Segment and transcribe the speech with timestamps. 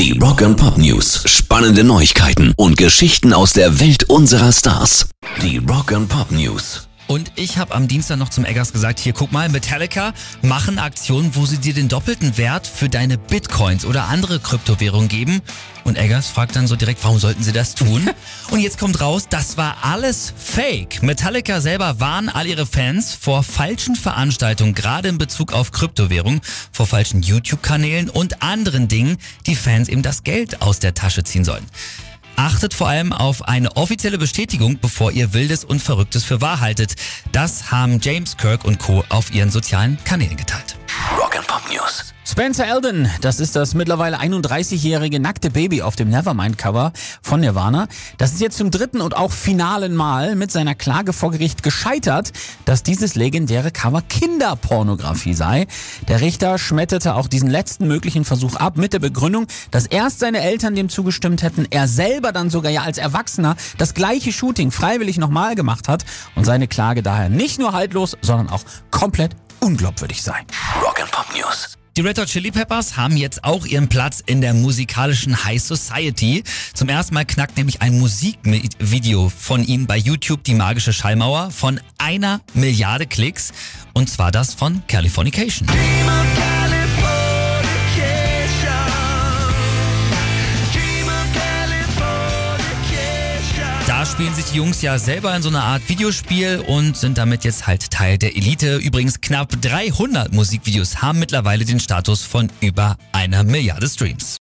[0.00, 1.24] Die Rock and Pop News.
[1.26, 5.10] Spannende Neuigkeiten und Geschichten aus der Welt unserer Stars.
[5.42, 6.88] Die Rock and Pop News.
[7.10, 11.34] Und ich habe am Dienstag noch zum Eggers gesagt, hier guck mal, Metallica machen Aktionen,
[11.34, 15.42] wo sie dir den doppelten Wert für deine Bitcoins oder andere Kryptowährungen geben.
[15.82, 18.08] Und Eggers fragt dann so direkt, warum sollten sie das tun?
[18.52, 21.02] Und jetzt kommt raus, das war alles Fake.
[21.02, 26.40] Metallica selber warnen all ihre Fans vor falschen Veranstaltungen, gerade in Bezug auf Kryptowährungen,
[26.70, 29.16] vor falschen YouTube-Kanälen und anderen Dingen,
[29.46, 31.66] die Fans eben das Geld aus der Tasche ziehen sollen.
[32.40, 36.94] Achtet vor allem auf eine offizielle Bestätigung, bevor ihr Wildes und Verrücktes für wahr haltet.
[37.32, 39.04] Das haben James Kirk und Co.
[39.10, 40.79] auf ihren sozialen Kanälen geteilt.
[41.30, 42.12] Rock and Pop News.
[42.24, 47.86] Spencer Eldon, das ist das mittlerweile 31-jährige nackte Baby auf dem Nevermind-Cover von Nirvana.
[48.18, 52.32] Das ist jetzt zum dritten und auch finalen Mal mit seiner Klage vor Gericht gescheitert,
[52.64, 55.66] dass dieses legendäre Cover Kinderpornografie sei.
[56.08, 60.40] Der Richter schmetterte auch diesen letzten möglichen Versuch ab mit der Begründung, dass erst seine
[60.40, 65.18] Eltern dem zugestimmt hätten, er selber dann sogar ja als Erwachsener das gleiche Shooting freiwillig
[65.18, 71.10] nochmal gemacht hat und seine Klage daher nicht nur haltlos, sondern auch komplett unglaubwürdig and
[71.10, 71.76] Pop News.
[71.96, 76.44] Die Red Hot Chili Peppers haben jetzt auch ihren Platz in der musikalischen High Society.
[76.72, 81.80] Zum ersten Mal knackt nämlich ein Musikvideo von ihnen bei YouTube die magische Schallmauer von
[81.98, 83.52] einer Milliarde Klicks.
[83.92, 85.66] Und zwar das von Californication.
[85.66, 86.59] Da
[94.10, 97.66] spielen sich die Jungs ja selber in so einer Art Videospiel und sind damit jetzt
[97.66, 98.76] halt Teil der Elite.
[98.76, 104.36] Übrigens knapp 300 Musikvideos haben mittlerweile den Status von über einer Milliarde Streams.